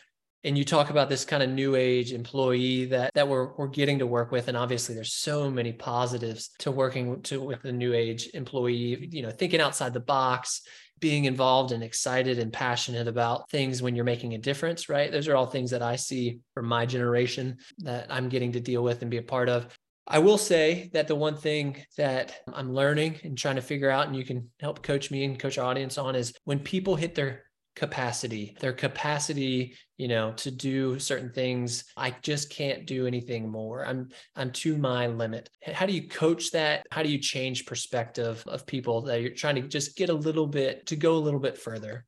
and 0.48 0.56
you 0.56 0.64
talk 0.64 0.88
about 0.88 1.10
this 1.10 1.26
kind 1.26 1.42
of 1.42 1.50
new 1.50 1.76
age 1.76 2.14
employee 2.14 2.86
that 2.86 3.12
that 3.14 3.28
we're 3.28 3.52
we're 3.56 3.68
getting 3.68 3.98
to 3.98 4.06
work 4.06 4.32
with 4.32 4.48
and 4.48 4.56
obviously 4.56 4.94
there's 4.94 5.12
so 5.12 5.50
many 5.50 5.74
positives 5.74 6.48
to 6.58 6.70
working 6.70 7.20
to 7.20 7.38
with 7.40 7.60
the 7.60 7.72
new 7.72 7.92
age 7.92 8.30
employee 8.32 9.08
you 9.12 9.20
know 9.22 9.30
thinking 9.30 9.60
outside 9.60 9.92
the 9.92 10.00
box 10.00 10.62
being 11.00 11.26
involved 11.26 11.70
and 11.70 11.84
excited 11.84 12.38
and 12.38 12.52
passionate 12.52 13.06
about 13.06 13.48
things 13.50 13.82
when 13.82 13.94
you're 13.94 14.06
making 14.06 14.34
a 14.34 14.38
difference 14.38 14.88
right? 14.88 15.12
Those 15.12 15.28
are 15.28 15.36
all 15.36 15.46
things 15.46 15.70
that 15.70 15.82
i 15.82 15.96
see 15.96 16.40
from 16.54 16.66
my 16.66 16.86
generation 16.86 17.58
that 17.78 18.06
i'm 18.08 18.30
getting 18.30 18.52
to 18.52 18.60
deal 18.60 18.82
with 18.82 19.02
and 19.02 19.10
be 19.10 19.18
a 19.18 19.22
part 19.22 19.50
of. 19.50 19.68
I 20.10 20.20
will 20.20 20.38
say 20.38 20.88
that 20.94 21.06
the 21.06 21.14
one 21.14 21.36
thing 21.36 21.84
that 21.98 22.34
I'm 22.54 22.72
learning 22.72 23.20
and 23.24 23.36
trying 23.36 23.56
to 23.56 23.60
figure 23.60 23.90
out, 23.90 24.06
and 24.06 24.16
you 24.16 24.24
can 24.24 24.48
help 24.58 24.82
coach 24.82 25.10
me 25.10 25.22
and 25.24 25.38
coach 25.38 25.58
our 25.58 25.66
audience 25.66 25.98
on, 25.98 26.14
is 26.14 26.32
when 26.44 26.60
people 26.60 26.96
hit 26.96 27.14
their 27.14 27.42
capacity, 27.78 28.56
their 28.60 28.72
capacity, 28.72 29.74
you 29.96 30.08
know, 30.08 30.32
to 30.32 30.50
do 30.50 30.98
certain 30.98 31.30
things. 31.32 31.84
I 31.96 32.14
just 32.22 32.50
can't 32.50 32.86
do 32.86 33.06
anything 33.06 33.48
more. 33.48 33.86
I'm 33.86 34.08
I'm 34.36 34.50
to 34.52 34.76
my 34.76 35.06
limit. 35.06 35.48
How 35.72 35.86
do 35.86 35.92
you 35.92 36.08
coach 36.08 36.50
that? 36.50 36.84
How 36.90 37.02
do 37.02 37.08
you 37.08 37.18
change 37.18 37.66
perspective 37.66 38.42
of 38.46 38.66
people 38.66 39.02
that 39.02 39.22
you're 39.22 39.30
trying 39.30 39.54
to 39.56 39.62
just 39.62 39.96
get 39.96 40.10
a 40.10 40.14
little 40.14 40.46
bit 40.46 40.86
to 40.86 40.96
go 40.96 41.14
a 41.14 41.24
little 41.26 41.40
bit 41.40 41.56
further? 41.56 42.04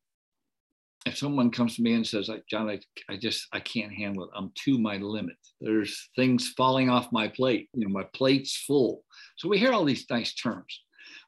If 1.06 1.16
someone 1.16 1.50
comes 1.50 1.76
to 1.76 1.82
me 1.82 1.94
and 1.94 2.06
says, 2.06 2.28
John, 2.50 2.68
I, 2.68 2.78
I 3.08 3.16
just 3.16 3.46
I 3.52 3.60
can't 3.60 3.92
handle 3.92 4.24
it. 4.24 4.30
I'm 4.36 4.52
to 4.64 4.78
my 4.78 4.98
limit. 4.98 5.36
There's 5.60 6.10
things 6.14 6.52
falling 6.56 6.90
off 6.90 7.12
my 7.12 7.28
plate. 7.28 7.70
You 7.72 7.86
know, 7.86 7.92
my 7.92 8.04
plate's 8.12 8.56
full. 8.66 9.02
So 9.36 9.48
we 9.48 9.58
hear 9.58 9.72
all 9.72 9.84
these 9.84 10.04
nice 10.10 10.34
terms. 10.34 10.80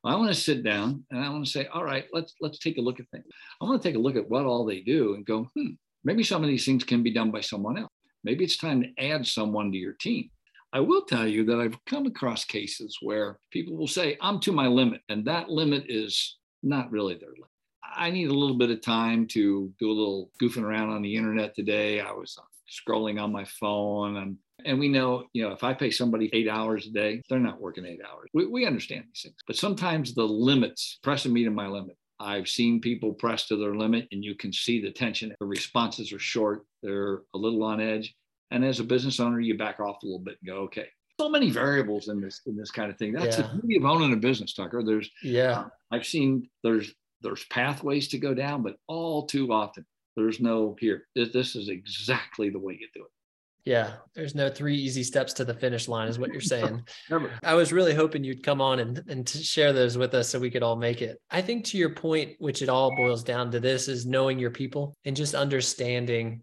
I 0.04 0.16
want 0.16 0.34
to 0.34 0.40
sit 0.40 0.64
down 0.64 1.04
and 1.10 1.24
I 1.24 1.28
want 1.30 1.44
to 1.44 1.50
say, 1.50 1.66
all 1.66 1.84
right, 1.84 2.06
let's 2.12 2.34
let's 2.40 2.58
take 2.58 2.78
a 2.78 2.80
look 2.80 2.98
at 2.98 3.08
things. 3.10 3.24
I 3.60 3.64
want 3.64 3.80
to 3.80 3.88
take 3.88 3.96
a 3.96 4.00
look 4.00 4.16
at 4.16 4.28
what 4.28 4.44
all 4.44 4.64
they 4.64 4.80
do 4.80 5.14
and 5.14 5.24
go, 5.24 5.48
hmm, 5.54 5.72
maybe 6.04 6.24
some 6.24 6.42
of 6.42 6.48
these 6.48 6.64
things 6.64 6.84
can 6.84 7.02
be 7.02 7.12
done 7.12 7.30
by 7.30 7.40
someone 7.40 7.78
else. 7.78 7.92
Maybe 8.24 8.44
it's 8.44 8.56
time 8.56 8.82
to 8.82 9.04
add 9.04 9.26
someone 9.26 9.70
to 9.72 9.78
your 9.78 9.94
team. 9.94 10.30
I 10.72 10.80
will 10.80 11.02
tell 11.02 11.26
you 11.26 11.44
that 11.44 11.60
I've 11.60 11.84
come 11.84 12.06
across 12.06 12.44
cases 12.44 12.98
where 13.02 13.38
people 13.50 13.76
will 13.76 13.86
say, 13.88 14.16
I'm 14.20 14.40
to 14.40 14.52
my 14.52 14.68
limit, 14.68 15.02
and 15.08 15.24
that 15.26 15.50
limit 15.50 15.84
is 15.88 16.38
not 16.62 16.90
really 16.90 17.14
their 17.14 17.28
limit. 17.28 17.50
I 17.94 18.10
need 18.10 18.30
a 18.30 18.34
little 18.34 18.56
bit 18.56 18.70
of 18.70 18.80
time 18.80 19.26
to 19.28 19.70
do 19.78 19.90
a 19.90 19.92
little 19.92 20.30
goofing 20.40 20.62
around 20.62 20.90
on 20.90 21.02
the 21.02 21.14
internet 21.14 21.54
today. 21.54 22.00
I 22.00 22.12
was 22.12 22.38
scrolling 22.70 23.22
on 23.22 23.32
my 23.32 23.44
phone 23.44 24.16
and 24.16 24.38
and 24.64 24.78
we 24.78 24.88
know, 24.88 25.24
you 25.32 25.42
know, 25.42 25.52
if 25.52 25.64
I 25.64 25.74
pay 25.74 25.90
somebody 25.90 26.30
eight 26.32 26.48
hours 26.48 26.86
a 26.86 26.90
day, 26.90 27.22
they're 27.28 27.38
not 27.38 27.60
working 27.60 27.84
eight 27.84 28.00
hours. 28.08 28.28
We, 28.32 28.46
we 28.46 28.66
understand 28.66 29.04
these 29.06 29.22
things. 29.22 29.36
But 29.46 29.56
sometimes 29.56 30.14
the 30.14 30.24
limits, 30.24 30.98
pressing 31.02 31.32
me 31.32 31.44
to 31.44 31.50
my 31.50 31.66
limit. 31.66 31.96
I've 32.20 32.48
seen 32.48 32.80
people 32.80 33.12
press 33.12 33.48
to 33.48 33.56
their 33.56 33.74
limit 33.74 34.06
and 34.12 34.22
you 34.24 34.36
can 34.36 34.52
see 34.52 34.80
the 34.80 34.92
tension. 34.92 35.34
The 35.40 35.46
responses 35.46 36.12
are 36.12 36.20
short, 36.20 36.64
they're 36.82 37.22
a 37.34 37.38
little 37.38 37.64
on 37.64 37.80
edge. 37.80 38.14
And 38.50 38.64
as 38.64 38.80
a 38.80 38.84
business 38.84 39.18
owner, 39.18 39.40
you 39.40 39.56
back 39.56 39.80
off 39.80 40.02
a 40.02 40.06
little 40.06 40.20
bit 40.20 40.38
and 40.40 40.48
go, 40.48 40.56
okay. 40.62 40.88
So 41.20 41.28
many 41.28 41.50
variables 41.50 42.08
in 42.08 42.20
this 42.20 42.40
in 42.46 42.56
this 42.56 42.70
kind 42.70 42.90
of 42.90 42.98
thing. 42.98 43.12
That's 43.12 43.38
yeah. 43.38 43.46
the 43.46 43.60
beauty 43.60 43.76
of 43.76 43.84
owning 43.84 44.12
a 44.12 44.16
business, 44.16 44.54
Tucker. 44.54 44.82
There's 44.82 45.08
yeah. 45.22 45.60
Uh, 45.60 45.68
I've 45.92 46.06
seen 46.06 46.48
there's 46.64 46.92
there's 47.20 47.44
pathways 47.44 48.08
to 48.08 48.18
go 48.18 48.34
down, 48.34 48.62
but 48.62 48.76
all 48.88 49.26
too 49.26 49.52
often 49.52 49.84
there's 50.16 50.40
no 50.40 50.76
here. 50.80 51.06
This 51.14 51.56
is 51.56 51.68
exactly 51.68 52.50
the 52.50 52.58
way 52.58 52.76
you 52.80 52.88
do 52.94 53.04
it. 53.04 53.10
Yeah, 53.64 53.92
there's 54.14 54.34
no 54.34 54.50
three 54.50 54.76
easy 54.76 55.04
steps 55.04 55.32
to 55.34 55.44
the 55.44 55.54
finish 55.54 55.86
line, 55.86 56.08
is 56.08 56.18
what 56.18 56.32
you're 56.32 56.40
saying. 56.40 56.82
I 57.44 57.54
was 57.54 57.72
really 57.72 57.94
hoping 57.94 58.24
you'd 58.24 58.42
come 58.42 58.60
on 58.60 58.80
and, 58.80 59.02
and 59.08 59.26
to 59.26 59.38
share 59.38 59.72
those 59.72 59.96
with 59.96 60.14
us 60.14 60.28
so 60.28 60.40
we 60.40 60.50
could 60.50 60.64
all 60.64 60.74
make 60.74 61.00
it. 61.00 61.20
I 61.30 61.42
think 61.42 61.64
to 61.66 61.78
your 61.78 61.90
point, 61.90 62.32
which 62.38 62.62
it 62.62 62.68
all 62.68 62.94
boils 62.96 63.22
down 63.22 63.52
to 63.52 63.60
this, 63.60 63.86
is 63.86 64.04
knowing 64.04 64.38
your 64.38 64.50
people 64.50 64.96
and 65.04 65.14
just 65.14 65.34
understanding 65.34 66.42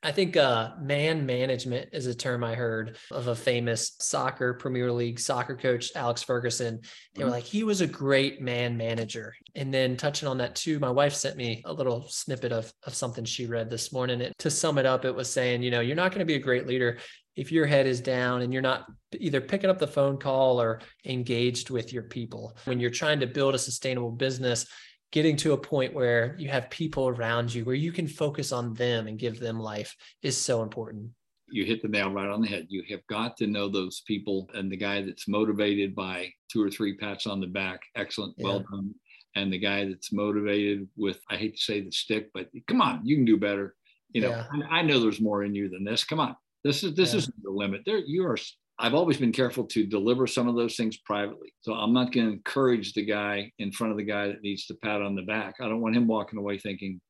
I 0.00 0.12
think 0.12 0.36
uh, 0.36 0.70
man 0.80 1.26
management 1.26 1.88
is 1.92 2.06
a 2.06 2.14
term 2.14 2.44
I 2.44 2.54
heard 2.54 2.96
of 3.10 3.26
a 3.26 3.34
famous 3.34 3.96
soccer 3.98 4.54
Premier 4.54 4.92
League 4.92 5.18
soccer 5.18 5.56
coach, 5.56 5.90
Alex 5.96 6.22
Ferguson. 6.22 6.80
They 7.14 7.24
were 7.24 7.30
mm-hmm. 7.30 7.34
like, 7.34 7.44
he 7.44 7.64
was 7.64 7.80
a 7.80 7.86
great 7.86 8.40
man 8.40 8.76
manager. 8.76 9.34
And 9.56 9.74
then 9.74 9.96
touching 9.96 10.28
on 10.28 10.38
that 10.38 10.54
too, 10.54 10.78
my 10.78 10.90
wife 10.90 11.14
sent 11.14 11.36
me 11.36 11.62
a 11.64 11.72
little 11.72 12.06
snippet 12.08 12.52
of, 12.52 12.72
of 12.84 12.94
something 12.94 13.24
she 13.24 13.46
read 13.46 13.70
this 13.70 13.92
morning. 13.92 14.32
To 14.38 14.50
sum 14.50 14.78
it 14.78 14.86
up, 14.86 15.04
it 15.04 15.14
was 15.14 15.28
saying, 15.28 15.62
you 15.62 15.72
know, 15.72 15.80
you're 15.80 15.96
not 15.96 16.12
going 16.12 16.20
to 16.20 16.24
be 16.24 16.36
a 16.36 16.40
great 16.40 16.68
leader 16.68 16.98
if 17.34 17.50
your 17.50 17.66
head 17.66 17.86
is 17.86 18.00
down 18.00 18.42
and 18.42 18.52
you're 18.52 18.62
not 18.62 18.86
either 19.18 19.40
picking 19.40 19.70
up 19.70 19.78
the 19.78 19.86
phone 19.86 20.16
call 20.18 20.60
or 20.60 20.80
engaged 21.06 21.70
with 21.70 21.92
your 21.92 22.04
people. 22.04 22.56
When 22.66 22.78
you're 22.78 22.90
trying 22.90 23.18
to 23.20 23.26
build 23.26 23.56
a 23.56 23.58
sustainable 23.58 24.12
business, 24.12 24.66
getting 25.10 25.36
to 25.36 25.52
a 25.52 25.58
point 25.58 25.94
where 25.94 26.34
you 26.38 26.48
have 26.48 26.70
people 26.70 27.08
around 27.08 27.52
you 27.52 27.64
where 27.64 27.74
you 27.74 27.92
can 27.92 28.06
focus 28.06 28.52
on 28.52 28.74
them 28.74 29.06
and 29.06 29.18
give 29.18 29.40
them 29.40 29.58
life 29.58 29.96
is 30.22 30.36
so 30.36 30.62
important. 30.62 31.10
You 31.50 31.64
hit 31.64 31.80
the 31.80 31.88
nail 31.88 32.12
right 32.12 32.28
on 32.28 32.42
the 32.42 32.48
head. 32.48 32.66
You 32.68 32.82
have 32.90 33.06
got 33.06 33.36
to 33.38 33.46
know 33.46 33.68
those 33.68 34.02
people 34.06 34.50
and 34.52 34.70
the 34.70 34.76
guy 34.76 35.00
that's 35.00 35.26
motivated 35.26 35.94
by 35.94 36.30
two 36.52 36.62
or 36.62 36.70
three 36.70 36.96
pats 36.96 37.26
on 37.26 37.40
the 37.40 37.46
back, 37.46 37.80
excellent, 37.96 38.34
yeah. 38.36 38.44
well 38.44 38.64
done. 38.70 38.94
And 39.34 39.52
the 39.52 39.58
guy 39.58 39.86
that's 39.86 40.12
motivated 40.12 40.88
with, 40.96 41.20
I 41.30 41.36
hate 41.36 41.56
to 41.56 41.62
say 41.62 41.80
the 41.80 41.92
stick, 41.92 42.30
but 42.34 42.48
come 42.66 42.82
on, 42.82 43.00
you 43.04 43.16
can 43.16 43.24
do 43.24 43.38
better. 43.38 43.76
You 44.12 44.22
know, 44.22 44.30
yeah. 44.30 44.46
I, 44.70 44.78
I, 44.78 44.82
know 44.82 45.00
there's 45.00 45.20
more 45.20 45.44
in 45.44 45.54
you 45.54 45.68
than 45.68 45.84
this. 45.84 46.04
Come 46.04 46.18
on. 46.18 46.34
This 46.64 46.82
is 46.82 46.94
this 46.94 47.12
yeah. 47.12 47.18
isn't 47.18 47.42
the 47.42 47.50
limit. 47.50 47.82
There 47.84 47.98
you 47.98 48.26
are 48.26 48.38
I've 48.78 48.94
always 48.94 49.16
been 49.16 49.32
careful 49.32 49.64
to 49.64 49.86
deliver 49.86 50.26
some 50.26 50.46
of 50.46 50.54
those 50.54 50.76
things 50.76 50.96
privately. 50.98 51.52
So 51.62 51.72
I'm 51.72 51.92
not 51.92 52.12
going 52.12 52.26
to 52.28 52.32
encourage 52.32 52.92
the 52.92 53.04
guy 53.04 53.52
in 53.58 53.72
front 53.72 53.90
of 53.90 53.96
the 53.96 54.04
guy 54.04 54.28
that 54.28 54.42
needs 54.42 54.66
to 54.66 54.74
pat 54.74 55.02
on 55.02 55.16
the 55.16 55.22
back. 55.22 55.56
I 55.60 55.68
don't 55.68 55.80
want 55.80 55.96
him 55.96 56.06
walking 56.06 56.38
away 56.38 56.58
thinking 56.58 57.00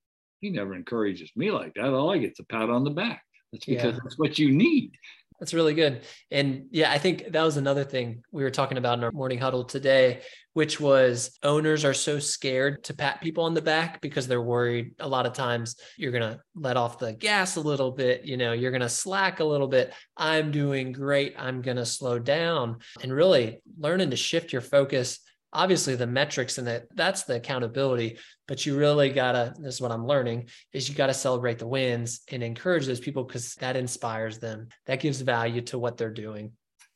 he 0.40 0.50
never 0.50 0.74
encourages 0.74 1.30
me 1.36 1.50
like 1.50 1.74
that. 1.74 1.92
All 1.92 2.10
I 2.10 2.18
get 2.18 2.38
a 2.38 2.44
pat 2.44 2.70
on 2.70 2.84
the 2.84 2.90
back. 2.90 3.22
That's 3.52 3.66
because 3.66 3.94
yeah. 3.94 4.00
that's 4.02 4.18
what 4.18 4.38
you 4.38 4.50
need. 4.50 4.92
That's 5.38 5.54
really 5.54 5.74
good. 5.74 6.02
And 6.30 6.66
yeah, 6.70 6.90
I 6.90 6.98
think 6.98 7.30
that 7.30 7.42
was 7.42 7.56
another 7.56 7.84
thing 7.84 8.22
we 8.32 8.42
were 8.42 8.50
talking 8.50 8.76
about 8.76 8.98
in 8.98 9.04
our 9.04 9.12
morning 9.12 9.38
huddle 9.38 9.64
today, 9.64 10.22
which 10.52 10.80
was 10.80 11.38
owners 11.44 11.84
are 11.84 11.94
so 11.94 12.18
scared 12.18 12.82
to 12.84 12.94
pat 12.94 13.20
people 13.20 13.44
on 13.44 13.54
the 13.54 13.62
back 13.62 14.00
because 14.00 14.26
they're 14.26 14.42
worried 14.42 14.94
a 14.98 15.06
lot 15.08 15.26
of 15.26 15.34
times 15.34 15.76
you're 15.96 16.10
going 16.10 16.28
to 16.28 16.40
let 16.56 16.76
off 16.76 16.98
the 16.98 17.12
gas 17.12 17.54
a 17.54 17.60
little 17.60 17.92
bit, 17.92 18.24
you 18.24 18.36
know, 18.36 18.52
you're 18.52 18.72
going 18.72 18.80
to 18.80 18.88
slack 18.88 19.38
a 19.38 19.44
little 19.44 19.68
bit. 19.68 19.94
I'm 20.16 20.50
doing 20.50 20.90
great. 20.90 21.34
I'm 21.38 21.62
going 21.62 21.76
to 21.76 21.86
slow 21.86 22.18
down 22.18 22.78
and 23.00 23.12
really 23.12 23.60
learning 23.78 24.10
to 24.10 24.16
shift 24.16 24.52
your 24.52 24.62
focus 24.62 25.20
obviously 25.52 25.96
the 25.96 26.06
metrics 26.06 26.58
and 26.58 26.66
that 26.66 26.84
that's 26.94 27.24
the 27.24 27.36
accountability 27.36 28.18
but 28.46 28.66
you 28.66 28.76
really 28.76 29.08
gotta 29.08 29.54
this 29.58 29.76
is 29.76 29.80
what 29.80 29.90
i'm 29.90 30.06
learning 30.06 30.46
is 30.72 30.88
you 30.88 30.94
gotta 30.94 31.14
celebrate 31.14 31.58
the 31.58 31.66
wins 31.66 32.20
and 32.30 32.42
encourage 32.42 32.86
those 32.86 33.00
people 33.00 33.24
because 33.24 33.54
that 33.56 33.76
inspires 33.76 34.38
them. 34.38 34.68
That 34.86 35.00
gives 35.00 35.20
value 35.20 35.62
to 35.62 35.78
what 35.78 35.96
they're 35.96 36.10
doing. 36.10 36.52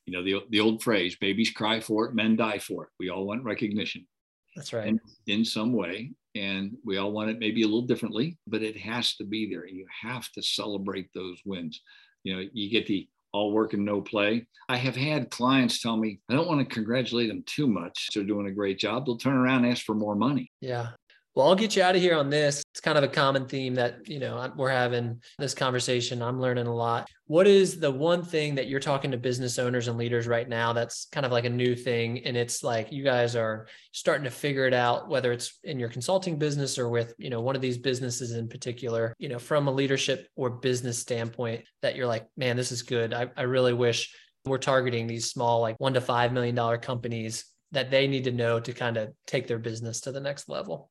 You 0.07 0.15
know 0.15 0.25
the, 0.25 0.45
the 0.51 0.61
old 0.61 0.83
phrase 0.83 1.17
babies 1.17 1.51
cry 1.51 1.81
for 1.81 2.07
it 2.07 2.15
men 2.15 2.37
die 2.37 2.59
for 2.59 2.85
it. 2.85 2.91
We 2.99 3.09
all 3.09 3.27
want 3.27 3.45
recognition. 3.45 4.07
That's 4.57 4.73
right. 4.73 4.89
In, 4.89 5.01
in 5.27 5.45
some 5.45 5.73
way 5.73 6.13
and 6.35 6.73
we 6.85 6.97
all 6.97 7.13
want 7.13 7.31
it 7.31 7.39
maybe 7.39 7.63
a 7.63 7.67
little 7.67 7.83
differently 7.83 8.39
but 8.47 8.63
it 8.63 8.77
has 8.77 9.15
to 9.17 9.25
be 9.25 9.49
there. 9.51 9.67
You 9.67 9.87
have 10.03 10.31
to 10.33 10.43
celebrate 10.43 11.09
those 11.15 11.41
wins. 11.45 11.81
You 12.25 12.37
know 12.37 12.49
you 12.53 12.71
get 12.71 12.87
the 12.87 13.09
all 13.33 13.53
work 13.53 13.73
and 13.73 13.85
no 13.85 14.01
play. 14.01 14.47
I 14.69 14.77
have 14.77 14.97
had 14.97 15.31
clients 15.31 15.81
tell 15.81 15.97
me, 15.97 16.21
I 16.31 16.35
don't 16.35 16.49
want 16.49 16.67
to 16.67 16.75
congratulate 16.75 17.29
them 17.29 17.43
too 17.47 17.67
much. 17.67 18.11
They're 18.15 18.25
doing 18.25 18.47
a 18.47 18.53
great 18.53 18.79
job. 18.79 19.05
They'll 19.05 19.17
turn 19.17 19.37
around 19.37 19.65
and 19.65 19.73
ask 19.73 19.85
for 19.85 19.95
more 19.95 20.15
money. 20.15 20.51
Yeah. 20.61 20.91
Well, 21.35 21.49
I'll 21.49 21.55
get 21.55 21.77
you 21.77 21.83
out 21.83 21.97
of 21.97 22.03
here 22.03 22.15
on 22.15 22.29
this. 22.29 22.63
It's 22.73 22.81
kind 22.81 22.99
of 22.99 23.05
a 23.05 23.09
common 23.09 23.47
theme 23.47 23.77
that, 23.77 24.07
you 24.07 24.19
know, 24.19 24.53
we're 24.55 24.69
having 24.69 25.23
this 25.39 25.55
conversation. 25.55 26.21
I'm 26.21 26.39
learning 26.39 26.67
a 26.67 26.75
lot. 26.75 27.09
What 27.27 27.47
is 27.47 27.81
the 27.81 27.91
one 27.91 28.23
thing 28.23 28.57
that 28.57 28.69
you're 28.69 28.81
talking 28.81 29.11
to 29.13 29.17
business 29.17 29.59
owners 29.59 29.89
and 29.89 29.97
leaders 29.97 30.27
right 30.27 30.47
now 30.47 30.75
that's 30.75 31.07
kind 31.11 31.25
of 31.25 31.33
like 31.33 31.47
a 31.47 31.51
new 31.51 31.75
thing 31.75 32.23
and 32.27 32.37
it's 32.37 32.63
like 32.63 32.93
you 32.93 33.03
guys 33.03 33.35
are 33.35 33.67
starting 33.93 34.25
to 34.25 34.31
figure 34.31 34.67
it 34.67 34.75
out 34.75 35.09
whether 35.09 35.33
it's 35.33 35.59
in 35.65 35.81
your 35.81 35.89
consulting 35.89 36.39
business 36.39 36.79
or 36.79 36.91
with, 36.91 37.15
you 37.17 37.31
know, 37.31 37.41
one 37.41 37.57
of 37.57 37.63
these 37.63 37.79
businesses 37.79 38.33
in 38.33 38.47
particular, 38.47 39.15
you 39.19 39.31
know, 39.31 39.39
from 39.39 39.69
a 39.69 39.73
leadership 39.73 40.29
or 40.37 40.51
business 40.51 40.99
standpoint 40.99 41.65
that 41.81 41.97
you're 41.97 42.07
like, 42.07 42.27
man, 42.37 42.59
this 42.59 42.73
is 42.73 42.83
good. 42.83 43.15
I, 43.15 43.31
I 43.39 43.43
really 43.43 43.73
wish 43.73 44.15
we're 44.45 44.59
targeting 44.59 45.07
these 45.07 45.31
small 45.31 45.63
like 45.63 45.77
1 45.79 45.95
to 45.95 46.03
5 46.03 46.35
million 46.35 46.55
dollar 46.55 46.77
companies 46.77 47.47
that 47.71 47.91
they 47.91 48.07
need 48.07 48.25
to 48.25 48.33
know 48.33 48.61
to 48.61 48.75
kind 48.75 48.99
of 48.99 49.15
take 49.27 49.47
their 49.47 49.59
business 49.59 50.03
to 50.03 50.13
the 50.13 50.21
next 50.21 50.51
level 50.51 50.91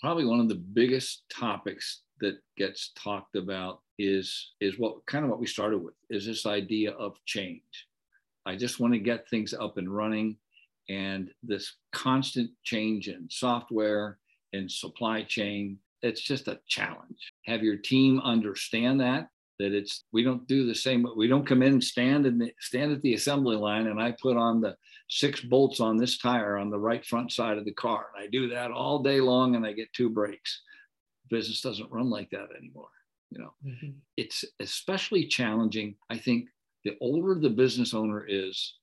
probably 0.00 0.24
one 0.24 0.40
of 0.40 0.48
the 0.48 0.54
biggest 0.54 1.24
topics 1.30 2.02
that 2.20 2.38
gets 2.56 2.92
talked 2.96 3.36
about 3.36 3.80
is 3.98 4.52
is 4.60 4.78
what 4.78 5.04
kind 5.06 5.24
of 5.24 5.30
what 5.30 5.40
we 5.40 5.46
started 5.46 5.78
with 5.78 5.94
is 6.10 6.26
this 6.26 6.46
idea 6.46 6.92
of 6.92 7.16
change. 7.24 7.86
I 8.44 8.56
just 8.56 8.80
want 8.80 8.92
to 8.92 8.98
get 8.98 9.28
things 9.28 9.54
up 9.54 9.78
and 9.78 9.94
running 9.94 10.36
and 10.88 11.30
this 11.42 11.74
constant 11.92 12.50
change 12.62 13.08
in 13.08 13.26
software 13.28 14.18
and 14.52 14.70
supply 14.70 15.22
chain 15.22 15.78
it's 16.02 16.20
just 16.20 16.48
a 16.48 16.60
challenge. 16.68 17.32
Have 17.46 17.62
your 17.62 17.76
team 17.76 18.20
understand 18.20 19.00
that 19.00 19.28
that 19.58 19.72
it's 19.72 20.04
we 20.12 20.22
don't 20.22 20.46
do 20.46 20.66
the 20.66 20.74
same 20.74 21.06
we 21.16 21.28
don't 21.28 21.46
come 21.46 21.62
in 21.62 21.74
and 21.74 21.84
stand 21.84 22.26
and 22.26 22.50
stand 22.60 22.92
at 22.92 23.02
the 23.02 23.14
assembly 23.14 23.56
line 23.56 23.86
and 23.86 24.00
i 24.00 24.14
put 24.20 24.36
on 24.36 24.60
the 24.60 24.74
six 25.08 25.40
bolts 25.40 25.80
on 25.80 25.96
this 25.96 26.18
tire 26.18 26.56
on 26.56 26.70
the 26.70 26.78
right 26.78 27.04
front 27.04 27.30
side 27.30 27.58
of 27.58 27.64
the 27.64 27.72
car. 27.72 28.06
And 28.14 28.24
i 28.24 28.28
do 28.28 28.48
that 28.48 28.70
all 28.70 29.02
day 29.02 29.20
long 29.20 29.56
and 29.56 29.66
i 29.66 29.72
get 29.72 29.92
two 29.92 30.10
brakes 30.10 30.62
business 31.30 31.60
doesn't 31.60 31.90
run 31.90 32.10
like 32.10 32.30
that 32.30 32.48
anymore 32.56 32.88
you 33.30 33.38
know? 33.38 33.52
Mm-hmm. 33.66 33.90
it's 34.16 34.44
especially 34.60 35.26
challenging 35.26 35.96
i 36.10 36.16
think 36.16 36.48
the 36.84 36.96
older 37.00 37.38
the 37.40 37.50
business 37.50 37.94
owner 37.94 38.24
is 38.28 38.74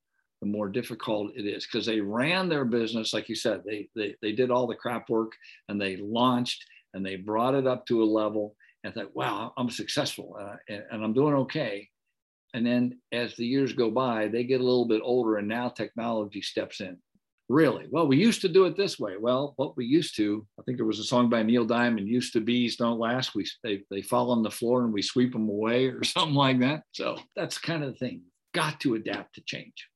the 0.41 0.47
more 0.47 0.67
difficult 0.67 1.31
it 1.35 1.45
is 1.45 1.65
because 1.65 1.85
they 1.85 2.01
ran 2.01 2.49
their 2.49 2.65
business 2.65 3.13
like 3.13 3.29
you 3.29 3.35
said 3.35 3.61
they, 3.65 3.87
they 3.95 4.15
they 4.21 4.33
did 4.33 4.51
all 4.51 4.67
the 4.67 4.75
crap 4.75 5.09
work 5.09 5.31
and 5.69 5.79
they 5.79 5.95
launched 5.97 6.65
and 6.93 7.05
they 7.05 7.15
brought 7.15 7.55
it 7.55 7.65
up 7.65 7.85
to 7.85 8.03
a 8.03 8.05
level 8.05 8.55
and 8.83 8.93
thought, 8.93 9.15
wow, 9.15 9.53
I'm 9.57 9.69
successful 9.69 10.37
uh, 10.39 10.55
and, 10.69 10.83
and 10.91 11.03
I'm 11.03 11.13
doing 11.13 11.35
okay. 11.35 11.89
And 12.53 12.65
then 12.65 12.99
as 13.11 13.35
the 13.35 13.45
years 13.45 13.73
go 13.73 13.89
by, 13.89 14.27
they 14.27 14.43
get 14.43 14.61
a 14.61 14.63
little 14.63 14.87
bit 14.87 15.01
older 15.03 15.37
and 15.37 15.47
now 15.47 15.69
technology 15.69 16.41
steps 16.41 16.81
in. 16.81 16.97
Really? 17.49 17.87
Well, 17.89 18.07
we 18.07 18.17
used 18.17 18.41
to 18.41 18.49
do 18.49 18.65
it 18.65 18.77
this 18.77 18.97
way. 18.97 19.15
Well, 19.19 19.53
what 19.57 19.75
we 19.75 19.85
used 19.85 20.15
to, 20.15 20.45
I 20.59 20.63
think 20.63 20.77
there 20.77 20.85
was 20.85 20.99
a 20.99 21.03
song 21.03 21.29
by 21.29 21.43
Neil 21.43 21.65
Diamond, 21.65 22.07
used 22.07 22.33
to 22.33 22.41
bees 22.41 22.77
don't 22.77 22.99
last. 22.99 23.35
We 23.35 23.45
they, 23.63 23.83
they 23.91 24.01
fall 24.01 24.31
on 24.31 24.43
the 24.43 24.51
floor 24.51 24.83
and 24.83 24.93
we 24.93 25.01
sweep 25.01 25.33
them 25.33 25.49
away 25.49 25.87
or 25.87 26.03
something 26.03 26.35
like 26.35 26.59
that. 26.61 26.83
So 26.91 27.17
that's 27.35 27.57
kind 27.57 27.83
of 27.83 27.91
the 27.91 27.97
thing. 27.97 28.21
Got 28.53 28.79
to 28.81 28.95
adapt 28.95 29.35
to 29.35 29.41
change, 29.45 29.89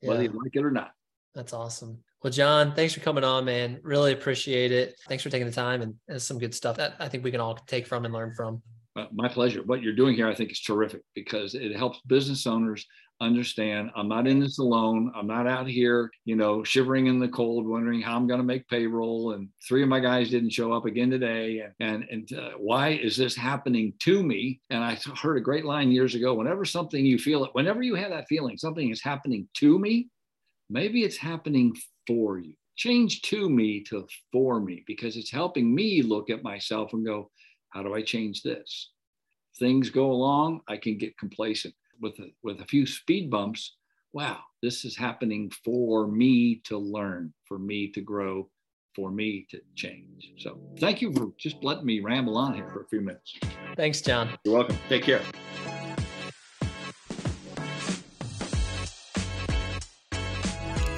yeah. 0.00 0.10
whether 0.10 0.22
you 0.22 0.30
like 0.30 0.54
it 0.54 0.64
or 0.64 0.70
not. 0.70 0.92
That's 1.34 1.52
awesome. 1.52 1.98
Well, 2.24 2.32
John, 2.32 2.74
thanks 2.74 2.94
for 2.94 3.00
coming 3.00 3.22
on, 3.22 3.44
man. 3.44 3.80
Really 3.82 4.14
appreciate 4.14 4.72
it. 4.72 4.98
Thanks 5.08 5.22
for 5.22 5.28
taking 5.28 5.46
the 5.46 5.52
time 5.52 5.82
and, 5.82 5.94
and 6.08 6.22
some 6.22 6.38
good 6.38 6.54
stuff 6.54 6.78
that 6.78 6.94
I 6.98 7.06
think 7.06 7.22
we 7.22 7.30
can 7.30 7.38
all 7.38 7.54
take 7.54 7.86
from 7.86 8.06
and 8.06 8.14
learn 8.14 8.32
from. 8.32 8.62
Uh, 8.96 9.04
my 9.12 9.28
pleasure. 9.28 9.62
What 9.62 9.82
you're 9.82 9.92
doing 9.92 10.14
here, 10.14 10.26
I 10.26 10.34
think, 10.34 10.50
is 10.50 10.62
terrific 10.62 11.02
because 11.14 11.54
it 11.54 11.76
helps 11.76 12.00
business 12.06 12.46
owners 12.46 12.86
understand 13.20 13.90
I'm 13.94 14.08
not 14.08 14.26
in 14.26 14.40
this 14.40 14.58
alone. 14.58 15.12
I'm 15.14 15.26
not 15.26 15.46
out 15.46 15.68
here, 15.68 16.10
you 16.24 16.34
know, 16.34 16.64
shivering 16.64 17.08
in 17.08 17.18
the 17.18 17.28
cold, 17.28 17.66
wondering 17.66 18.00
how 18.00 18.16
I'm 18.16 18.26
going 18.26 18.40
to 18.40 18.44
make 18.44 18.66
payroll. 18.68 19.32
And 19.32 19.50
three 19.68 19.82
of 19.82 19.90
my 19.90 20.00
guys 20.00 20.30
didn't 20.30 20.48
show 20.48 20.72
up 20.72 20.86
again 20.86 21.10
today. 21.10 21.62
And 21.80 22.04
and, 22.10 22.32
uh, 22.32 22.52
why 22.56 22.92
is 22.92 23.18
this 23.18 23.36
happening 23.36 23.92
to 23.98 24.22
me? 24.22 24.62
And 24.70 24.82
I 24.82 24.98
heard 25.20 25.36
a 25.36 25.42
great 25.42 25.66
line 25.66 25.92
years 25.92 26.14
ago. 26.14 26.32
Whenever 26.32 26.64
something 26.64 27.04
you 27.04 27.18
feel 27.18 27.44
it, 27.44 27.50
whenever 27.52 27.82
you 27.82 27.94
have 27.96 28.12
that 28.12 28.28
feeling, 28.30 28.56
something 28.56 28.90
is 28.90 29.02
happening 29.02 29.46
to 29.58 29.78
me. 29.78 30.08
Maybe 30.70 31.04
it's 31.04 31.18
happening 31.18 31.74
for 32.06 32.38
you. 32.38 32.54
Change 32.76 33.22
to 33.22 33.48
me 33.48 33.82
to 33.84 34.06
for 34.32 34.60
me 34.60 34.82
because 34.86 35.16
it's 35.16 35.30
helping 35.30 35.74
me 35.74 36.02
look 36.02 36.30
at 36.30 36.42
myself 36.42 36.92
and 36.92 37.06
go, 37.06 37.30
how 37.70 37.82
do 37.82 37.94
I 37.94 38.02
change 38.02 38.42
this? 38.42 38.90
Things 39.58 39.90
go 39.90 40.10
along, 40.10 40.60
I 40.68 40.76
can 40.76 40.98
get 40.98 41.16
complacent 41.16 41.74
with 42.00 42.18
a, 42.18 42.30
with 42.42 42.60
a 42.60 42.66
few 42.66 42.86
speed 42.86 43.30
bumps. 43.30 43.76
Wow, 44.12 44.38
this 44.62 44.84
is 44.84 44.96
happening 44.96 45.50
for 45.64 46.08
me 46.08 46.60
to 46.64 46.78
learn, 46.78 47.32
for 47.46 47.58
me 47.58 47.90
to 47.92 48.00
grow, 48.00 48.48
for 48.94 49.10
me 49.10 49.46
to 49.50 49.60
change. 49.74 50.32
So 50.38 50.58
thank 50.78 51.00
you 51.02 51.12
for 51.12 51.32
just 51.38 51.62
letting 51.62 51.86
me 51.86 52.00
ramble 52.00 52.36
on 52.36 52.54
here 52.54 52.68
for 52.72 52.82
a 52.82 52.88
few 52.88 53.00
minutes. 53.00 53.38
Thanks, 53.76 54.00
John. 54.00 54.30
You're 54.44 54.54
welcome. 54.54 54.78
Take 54.88 55.02
care. 55.02 55.22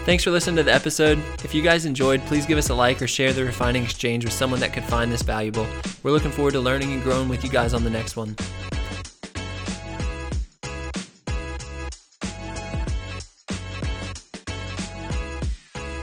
Thanks 0.06 0.22
for 0.22 0.30
listening 0.30 0.54
to 0.54 0.62
the 0.62 0.72
episode. 0.72 1.20
If 1.42 1.52
you 1.52 1.62
guys 1.62 1.84
enjoyed, 1.84 2.24
please 2.26 2.46
give 2.46 2.58
us 2.58 2.68
a 2.70 2.74
like 2.74 3.02
or 3.02 3.08
share 3.08 3.32
the 3.32 3.44
refining 3.44 3.82
exchange 3.82 4.24
with 4.24 4.32
someone 4.32 4.60
that 4.60 4.72
could 4.72 4.84
find 4.84 5.10
this 5.10 5.22
valuable. 5.22 5.66
We're 6.04 6.12
looking 6.12 6.30
forward 6.30 6.52
to 6.52 6.60
learning 6.60 6.92
and 6.92 7.02
growing 7.02 7.28
with 7.28 7.42
you 7.42 7.50
guys 7.50 7.74
on 7.74 7.82
the 7.82 7.90
next 7.90 8.14
one. 8.14 8.36